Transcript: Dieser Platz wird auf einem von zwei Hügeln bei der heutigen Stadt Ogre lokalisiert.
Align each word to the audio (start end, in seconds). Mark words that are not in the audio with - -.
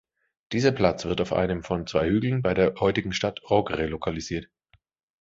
Dieser 0.51 0.71
Platz 0.71 1.05
wird 1.05 1.21
auf 1.21 1.31
einem 1.31 1.61
von 1.61 1.85
zwei 1.85 2.09
Hügeln 2.09 2.41
bei 2.41 2.55
der 2.55 2.73
heutigen 2.79 3.13
Stadt 3.13 3.39
Ogre 3.51 3.85
lokalisiert. 3.85 4.49